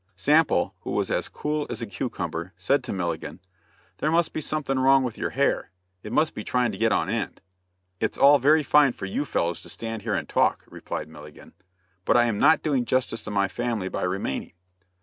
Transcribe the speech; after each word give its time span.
Sample, 0.15 0.73
who 0.79 0.93
was 0.93 1.11
as 1.11 1.29
cool 1.29 1.67
as 1.69 1.79
a 1.79 1.85
cucumber, 1.85 2.53
said 2.57 2.83
to 2.83 2.91
Milligan: 2.91 3.39
"There 3.99 4.09
must 4.09 4.33
be 4.33 4.41
something 4.41 4.79
wrong 4.79 5.03
with 5.03 5.15
your 5.15 5.29
hair. 5.29 5.69
It 6.01 6.11
must 6.11 6.33
be 6.33 6.43
trying 6.43 6.71
to 6.71 6.77
get 6.79 6.91
on 6.91 7.07
end." 7.07 7.39
"It's 7.99 8.17
all 8.17 8.39
very 8.39 8.63
fine 8.63 8.93
for 8.93 9.05
you 9.05 9.25
fellows 9.25 9.61
to 9.61 9.69
stand 9.69 10.01
here 10.01 10.15
and 10.15 10.27
talk," 10.27 10.65
replied 10.67 11.07
Milligan, 11.07 11.53
"but 12.03 12.17
I 12.17 12.25
am 12.25 12.39
not 12.39 12.63
doing 12.63 12.83
justice 12.83 13.21
to 13.25 13.29
my 13.29 13.47
family 13.47 13.89
by 13.89 14.01
remaining. 14.01 14.53